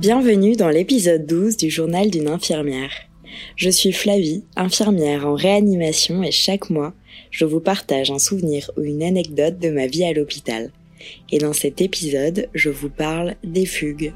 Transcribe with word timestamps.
Bienvenue 0.00 0.56
dans 0.56 0.70
l'épisode 0.70 1.26
12 1.26 1.58
du 1.58 1.68
journal 1.68 2.10
d'une 2.10 2.28
infirmière. 2.28 2.90
Je 3.54 3.68
suis 3.68 3.92
Flavie, 3.92 4.44
infirmière 4.56 5.26
en 5.26 5.34
réanimation 5.34 6.22
et 6.22 6.30
chaque 6.30 6.70
mois, 6.70 6.94
je 7.30 7.44
vous 7.44 7.60
partage 7.60 8.10
un 8.10 8.18
souvenir 8.18 8.70
ou 8.78 8.80
une 8.80 9.02
anecdote 9.02 9.58
de 9.58 9.68
ma 9.68 9.86
vie 9.86 10.04
à 10.04 10.14
l'hôpital. 10.14 10.72
Et 11.30 11.36
dans 11.36 11.52
cet 11.52 11.82
épisode, 11.82 12.48
je 12.54 12.70
vous 12.70 12.88
parle 12.88 13.34
des 13.44 13.66
fugues. 13.66 14.14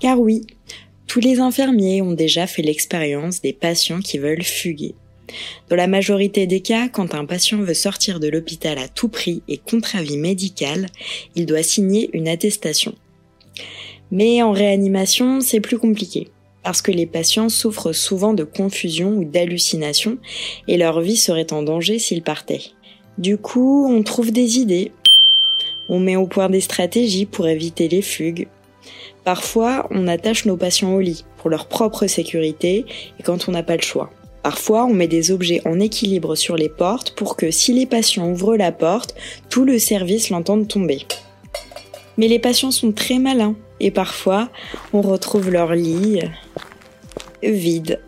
Car 0.00 0.20
oui, 0.20 0.42
tous 1.06 1.20
les 1.20 1.40
infirmiers 1.40 2.02
ont 2.02 2.12
déjà 2.12 2.46
fait 2.46 2.60
l'expérience 2.60 3.40
des 3.40 3.54
patients 3.54 4.00
qui 4.00 4.18
veulent 4.18 4.42
fuguer. 4.42 4.94
Dans 5.68 5.76
la 5.76 5.86
majorité 5.86 6.46
des 6.46 6.60
cas, 6.60 6.88
quand 6.88 7.14
un 7.14 7.24
patient 7.24 7.58
veut 7.58 7.74
sortir 7.74 8.20
de 8.20 8.28
l'hôpital 8.28 8.78
à 8.78 8.88
tout 8.88 9.08
prix 9.08 9.42
et 9.48 9.58
contre 9.58 9.96
avis 9.96 10.16
médical, 10.16 10.86
il 11.34 11.46
doit 11.46 11.62
signer 11.62 12.10
une 12.12 12.28
attestation. 12.28 12.94
Mais 14.10 14.42
en 14.42 14.52
réanimation, 14.52 15.40
c'est 15.40 15.60
plus 15.60 15.78
compliqué, 15.78 16.28
parce 16.62 16.80
que 16.80 16.92
les 16.92 17.06
patients 17.06 17.48
souffrent 17.48 17.92
souvent 17.92 18.32
de 18.32 18.44
confusion 18.44 19.16
ou 19.16 19.24
d'hallucination 19.24 20.18
et 20.66 20.78
leur 20.78 21.00
vie 21.00 21.16
serait 21.16 21.52
en 21.52 21.62
danger 21.62 21.98
s'ils 21.98 22.22
partaient. 22.22 22.62
Du 23.18 23.36
coup, 23.36 23.86
on 23.90 24.02
trouve 24.02 24.30
des 24.30 24.58
idées. 24.58 24.92
On 25.88 25.98
met 25.98 26.16
au 26.16 26.26
point 26.26 26.48
des 26.48 26.60
stratégies 26.60 27.26
pour 27.26 27.48
éviter 27.48 27.88
les 27.88 28.02
fugues. 28.02 28.46
Parfois, 29.24 29.88
on 29.90 30.06
attache 30.06 30.44
nos 30.46 30.56
patients 30.56 30.94
au 30.94 31.00
lit 31.00 31.24
pour 31.36 31.50
leur 31.50 31.66
propre 31.66 32.06
sécurité 32.06 32.86
et 33.18 33.22
quand 33.22 33.48
on 33.48 33.52
n'a 33.52 33.62
pas 33.62 33.76
le 33.76 33.82
choix. 33.82 34.10
Parfois, 34.42 34.84
on 34.84 34.94
met 34.94 35.08
des 35.08 35.30
objets 35.30 35.60
en 35.66 35.80
équilibre 35.80 36.34
sur 36.34 36.56
les 36.56 36.68
portes 36.68 37.14
pour 37.14 37.36
que 37.36 37.50
si 37.50 37.72
les 37.72 37.86
patients 37.86 38.30
ouvrent 38.30 38.56
la 38.56 38.72
porte, 38.72 39.14
tout 39.48 39.64
le 39.64 39.78
service 39.78 40.30
l'entende 40.30 40.68
tomber. 40.68 41.06
Mais 42.16 42.28
les 42.28 42.38
patients 42.38 42.70
sont 42.70 42.92
très 42.92 43.18
malins 43.18 43.54
et 43.80 43.90
parfois, 43.90 44.48
on 44.92 45.02
retrouve 45.02 45.50
leur 45.50 45.74
lit 45.74 46.20
vide. 47.42 48.00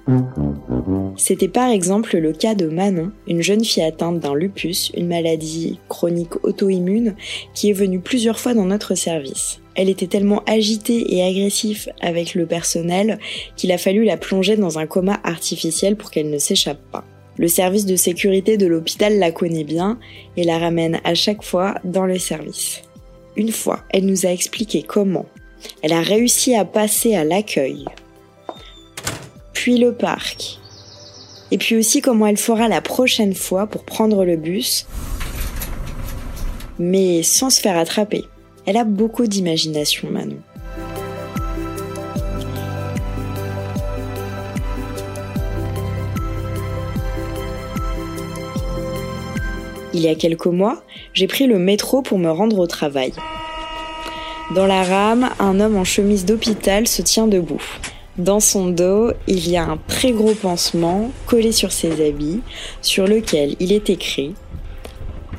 C'était 1.21 1.49
par 1.49 1.69
exemple 1.69 2.17
le 2.17 2.33
cas 2.33 2.55
de 2.55 2.67
Manon, 2.67 3.13
une 3.29 3.43
jeune 3.43 3.63
fille 3.63 3.83
atteinte 3.83 4.21
d'un 4.21 4.35
lupus, 4.35 4.91
une 4.97 5.07
maladie 5.07 5.79
chronique 5.91 6.43
auto-immune, 6.45 7.15
qui 7.53 7.69
est 7.69 7.75
venue 7.75 8.01
plusieurs 8.01 8.41
fois 8.41 8.55
dans 8.55 8.65
notre 8.65 8.95
service. 8.95 9.61
Elle 9.75 9.91
était 9.91 10.07
tellement 10.07 10.43
agitée 10.47 11.15
et 11.15 11.23
agressive 11.23 11.93
avec 12.01 12.35
le 12.35 12.47
personnel 12.47 13.19
qu'il 13.55 13.71
a 13.71 13.77
fallu 13.77 14.05
la 14.05 14.17
plonger 14.17 14.57
dans 14.57 14.79
un 14.79 14.87
coma 14.87 15.21
artificiel 15.23 15.95
pour 15.95 16.11
qu'elle 16.11 16.31
ne 16.31 16.39
s'échappe 16.39 16.81
pas. 16.91 17.05
Le 17.37 17.49
service 17.49 17.85
de 17.85 17.97
sécurité 17.97 18.57
de 18.57 18.67
l'hôpital 18.67 19.19
la 19.19 19.31
connaît 19.31 19.65
bien 19.65 19.99
et 20.39 20.45
la 20.45 20.59
ramène 20.59 21.01
à 21.05 21.13
chaque 21.13 21.43
fois 21.43 21.75
dans 21.85 22.07
le 22.07 22.19
service. 22.19 22.81
Une 23.37 23.53
fois, 23.53 23.81
elle 23.91 24.07
nous 24.07 24.25
a 24.25 24.31
expliqué 24.31 24.83
comment. 24.83 25.27
Elle 25.83 25.93
a 25.93 26.01
réussi 26.01 26.55
à 26.55 26.65
passer 26.65 27.15
à 27.15 27.25
l'accueil, 27.25 27.85
puis 29.53 29.77
le 29.77 29.93
parc, 29.93 30.61
et 31.51 31.59
puis 31.59 31.77
aussi 31.77 32.01
comment 32.01 32.27
elle 32.27 32.37
fera 32.37 32.69
la 32.69 32.81
prochaine 32.81 33.35
fois 33.35 33.67
pour 33.67 33.85
prendre 33.85 34.25
le 34.25 34.37
bus, 34.37 34.87
mais 36.79 37.23
sans 37.23 37.51
se 37.51 37.61
faire 37.61 37.77
attraper. 37.77 38.25
Elle 38.67 38.77
a 38.77 38.85
beaucoup 38.85 39.27
d'imagination, 39.27 40.11
Manon. 40.11 40.39
Il 49.93 50.01
y 50.01 50.09
a 50.09 50.15
quelques 50.15 50.47
mois, 50.47 50.85
j'ai 51.15 51.27
pris 51.27 51.49
le 51.49 51.59
métro 51.59 52.01
pour 52.01 52.19
me 52.19 52.31
rendre 52.31 52.59
au 52.61 52.67
travail. 52.69 53.13
Dans 54.55 54.67
la 54.67 54.85
rame, 54.85 55.31
un 55.41 55.59
homme 55.59 55.77
en 55.77 55.85
chemise 55.85 56.25
d'hôpital 56.25 56.87
se 56.87 57.03
tient 57.03 57.27
debout. 57.27 57.63
Dans 58.19 58.41
son 58.41 58.69
dos, 58.69 59.13
il 59.27 59.49
y 59.49 59.57
a 59.57 59.65
un 59.65 59.79
très 59.89 60.13
gros 60.13 60.35
pansement 60.35 61.11
collé 61.27 61.53
sur 61.53 61.73
ses 61.73 62.07
habits, 62.07 62.41
sur 62.83 63.07
lequel 63.07 63.57
il 63.61 63.73
est 63.73 63.91
écrit 63.91 64.35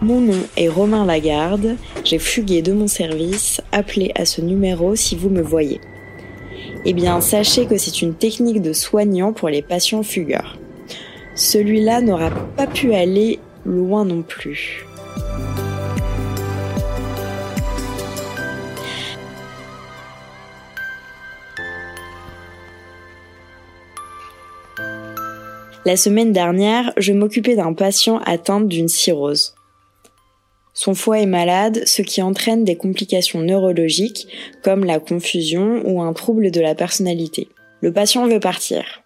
mon 0.01 0.19
nom 0.19 0.39
est 0.57 0.67
Romain 0.67 1.05
Lagarde, 1.05 1.75
j'ai 2.03 2.17
fugué 2.17 2.63
de 2.63 2.73
mon 2.73 2.87
service, 2.87 3.61
appelez 3.71 4.11
à 4.15 4.25
ce 4.25 4.41
numéro 4.41 4.95
si 4.95 5.15
vous 5.15 5.29
me 5.29 5.43
voyez. 5.43 5.79
Eh 6.85 6.93
bien, 6.93 7.21
sachez 7.21 7.67
que 7.67 7.77
c'est 7.77 8.01
une 8.01 8.15
technique 8.15 8.63
de 8.63 8.73
soignant 8.73 9.31
pour 9.31 9.49
les 9.49 9.61
patients 9.61 10.01
fugueurs. 10.01 10.57
Celui-là 11.35 12.01
n'aura 12.01 12.31
pas 12.57 12.65
pu 12.65 12.95
aller 12.95 13.37
loin 13.63 14.03
non 14.03 14.23
plus. 14.23 14.87
La 25.83 25.97
semaine 25.97 26.31
dernière, 26.31 26.93
je 26.97 27.11
m'occupais 27.11 27.55
d'un 27.55 27.73
patient 27.73 28.19
atteint 28.19 28.61
d'une 28.61 28.87
cirrhose. 28.87 29.55
Son 30.75 30.93
foie 30.93 31.21
est 31.21 31.25
malade, 31.25 31.81
ce 31.87 32.03
qui 32.03 32.21
entraîne 32.21 32.63
des 32.63 32.75
complications 32.75 33.39
neurologiques 33.39 34.27
comme 34.63 34.85
la 34.85 34.99
confusion 34.99 35.81
ou 35.85 36.03
un 36.03 36.13
trouble 36.13 36.51
de 36.51 36.61
la 36.61 36.75
personnalité. 36.75 37.47
Le 37.81 37.91
patient 37.91 38.27
veut 38.27 38.39
partir, 38.39 39.01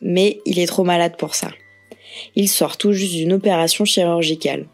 mais 0.00 0.40
il 0.46 0.58
est 0.58 0.66
trop 0.66 0.82
malade 0.82 1.16
pour 1.18 1.34
ça. 1.34 1.50
Il 2.36 2.48
sort 2.48 2.78
tout 2.78 2.92
juste 2.92 3.16
d'une 3.16 3.34
opération 3.34 3.84
chirurgicale. 3.84 4.66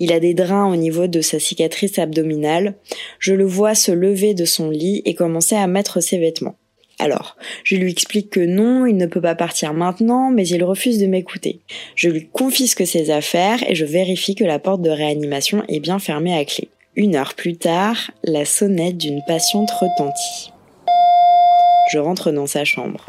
Il 0.00 0.12
a 0.12 0.18
des 0.18 0.34
drains 0.34 0.68
au 0.72 0.74
niveau 0.74 1.06
de 1.06 1.20
sa 1.20 1.38
cicatrice 1.38 2.00
abdominale. 2.00 2.74
Je 3.20 3.32
le 3.32 3.44
vois 3.44 3.76
se 3.76 3.92
lever 3.92 4.34
de 4.34 4.44
son 4.44 4.70
lit 4.70 5.02
et 5.04 5.14
commencer 5.14 5.54
à 5.54 5.68
mettre 5.68 6.00
ses 6.00 6.18
vêtements. 6.18 6.56
Alors, 6.98 7.36
je 7.64 7.76
lui 7.76 7.90
explique 7.90 8.30
que 8.30 8.40
non, 8.40 8.86
il 8.86 8.96
ne 8.96 9.06
peut 9.06 9.20
pas 9.20 9.34
partir 9.34 9.74
maintenant, 9.74 10.30
mais 10.30 10.46
il 10.46 10.62
refuse 10.62 10.98
de 10.98 11.06
m'écouter. 11.06 11.60
Je 11.96 12.08
lui 12.08 12.28
confisque 12.28 12.86
ses 12.86 13.10
affaires 13.10 13.68
et 13.68 13.74
je 13.74 13.84
vérifie 13.84 14.34
que 14.34 14.44
la 14.44 14.58
porte 14.58 14.82
de 14.82 14.90
réanimation 14.90 15.64
est 15.68 15.80
bien 15.80 15.98
fermée 15.98 16.36
à 16.36 16.44
clé. 16.44 16.68
Une 16.96 17.16
heure 17.16 17.34
plus 17.34 17.56
tard, 17.56 17.96
la 18.22 18.44
sonnette 18.44 18.96
d'une 18.96 19.22
patiente 19.26 19.70
retentit. 19.72 20.52
Je 21.90 21.98
rentre 21.98 22.30
dans 22.30 22.46
sa 22.46 22.64
chambre. 22.64 23.04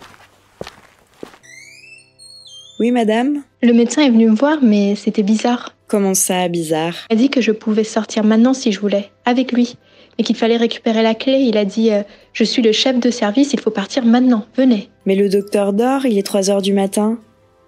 Oui, 2.80 2.92
madame? 2.92 3.44
Le 3.62 3.72
médecin 3.72 4.02
est 4.02 4.10
venu 4.10 4.30
me 4.30 4.36
voir, 4.36 4.58
mais 4.62 4.96
c'était 4.96 5.24
bizarre. 5.24 5.76
Comment 5.88 6.16
ça, 6.16 6.48
bizarre? 6.48 6.96
Il 7.10 7.14
a 7.14 7.16
dit 7.18 7.30
que 7.30 7.42
je 7.42 7.52
pouvais 7.52 7.84
sortir 7.84 8.24
maintenant 8.24 8.56
si 8.56 8.72
je 8.72 8.80
voulais, 8.80 9.12
avec 9.24 9.52
lui 9.52 9.78
et 10.18 10.24
qu'il 10.24 10.36
fallait 10.36 10.58
récupérer 10.58 11.04
la 11.04 11.16
clé. 11.16 11.40
Il 11.40 11.58
a 11.58 11.66
dit 11.66 11.92
euh, 11.92 12.04
Je 12.34 12.44
suis 12.44 12.62
le 12.62 12.72
chef 12.72 13.00
de 13.00 13.10
service, 13.10 13.54
il 13.54 13.60
faut 13.60 13.72
partir 13.72 14.06
maintenant, 14.06 14.46
venez. 14.56 14.90
Mais 15.06 15.16
le 15.16 15.30
docteur 15.30 15.74
dort, 15.74 16.06
il 16.06 16.18
est 16.18 16.24
3 16.24 16.50
heures 16.50 16.62
du 16.62 16.74
matin. 16.74 17.20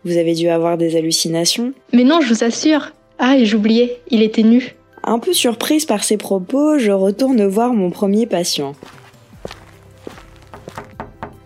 Vous 0.06 0.18
avez 0.18 0.34
dû 0.34 0.48
avoir 0.48 0.78
des 0.78 0.96
hallucinations 0.96 1.74
Mais 1.94 2.04
non, 2.04 2.22
je 2.22 2.34
vous 2.34 2.44
assure. 2.44 2.92
Ah, 3.20 3.38
et 3.38 3.46
j'oubliais, 3.46 4.00
il 4.10 4.22
était 4.22 4.44
nu. 4.44 4.76
Un 5.04 5.20
peu 5.20 5.34
surprise 5.34 5.86
par 5.86 6.04
ses 6.04 6.18
propos, 6.18 6.78
je 6.78 6.92
retourne 6.92 7.46
voir 7.46 7.74
mon 7.74 7.90
premier 7.90 8.26
patient. 8.26 8.74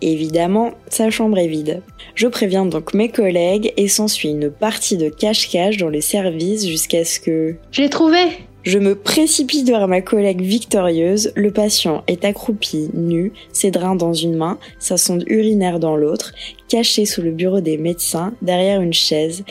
Évidemment, 0.00 0.72
sa 0.88 1.10
chambre 1.10 1.38
est 1.38 1.46
vide. 1.46 1.80
Je 2.14 2.26
préviens 2.26 2.66
donc 2.66 2.92
mes 2.92 3.08
collègues 3.08 3.72
et 3.76 3.88
s'ensuit 3.88 4.30
une 4.30 4.50
partie 4.50 4.96
de 4.96 5.08
cache-cache 5.08 5.76
dans 5.76 5.88
les 5.88 6.00
services 6.00 6.66
jusqu'à 6.66 7.04
ce 7.04 7.20
que... 7.20 7.54
Je 7.70 7.82
l'ai 7.82 7.88
trouvé 7.88 8.18
je 8.64 8.78
me 8.78 8.94
précipite 8.94 9.66
vers 9.68 9.88
ma 9.88 10.00
collègue 10.00 10.40
victorieuse. 10.40 11.32
Le 11.34 11.50
patient 11.52 12.04
est 12.06 12.24
accroupi, 12.24 12.90
nu, 12.94 13.32
ses 13.52 13.70
drains 13.70 13.96
dans 13.96 14.12
une 14.12 14.36
main, 14.36 14.58
sa 14.78 14.96
sonde 14.96 15.24
urinaire 15.26 15.80
dans 15.80 15.96
l'autre, 15.96 16.32
caché 16.68 17.04
sous 17.04 17.22
le 17.22 17.32
bureau 17.32 17.60
des 17.60 17.76
médecins, 17.76 18.34
derrière 18.40 18.80
une 18.80 18.92
chaise, 18.92 19.44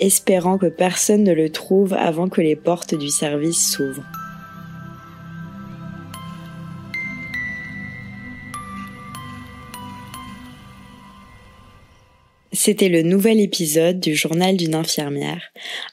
espérant 0.00 0.58
que 0.58 0.66
personne 0.66 1.24
ne 1.24 1.32
le 1.32 1.50
trouve 1.50 1.94
avant 1.94 2.28
que 2.28 2.40
les 2.40 2.56
portes 2.56 2.94
du 2.94 3.08
service 3.08 3.72
s'ouvrent. 3.72 4.04
C'était 12.52 12.88
le 12.88 13.02
nouvel 13.02 13.40
épisode 13.40 14.00
du 14.00 14.14
Journal 14.14 14.56
d'une 14.56 14.74
infirmière, 14.74 15.42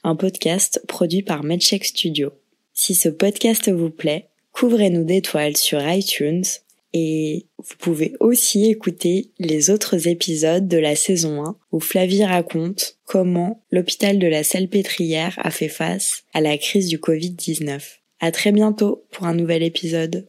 un 0.04 0.16
podcast 0.16 0.82
produit 0.88 1.22
par 1.22 1.44
MedCheck 1.44 1.84
Studio. 1.84 2.32
Si 2.78 2.94
ce 2.94 3.08
podcast 3.08 3.70
vous 3.70 3.88
plaît, 3.88 4.28
couvrez-nous 4.52 5.02
d'étoiles 5.02 5.56
sur 5.56 5.80
iTunes 5.90 6.44
et 6.92 7.46
vous 7.56 7.74
pouvez 7.78 8.12
aussi 8.20 8.66
écouter 8.66 9.30
les 9.38 9.70
autres 9.70 10.08
épisodes 10.08 10.68
de 10.68 10.76
la 10.76 10.94
saison 10.94 11.42
1 11.42 11.56
où 11.72 11.80
Flavie 11.80 12.24
raconte 12.24 12.98
comment 13.06 13.62
l'hôpital 13.70 14.18
de 14.18 14.26
la 14.26 14.44
Salpêtrière 14.44 15.38
a 15.38 15.50
fait 15.50 15.70
face 15.70 16.24
à 16.34 16.42
la 16.42 16.58
crise 16.58 16.88
du 16.88 16.98
Covid-19. 16.98 17.80
À 18.20 18.30
très 18.30 18.52
bientôt 18.52 19.06
pour 19.10 19.24
un 19.26 19.34
nouvel 19.34 19.62
épisode. 19.62 20.28